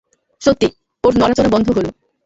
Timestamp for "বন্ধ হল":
1.53-1.87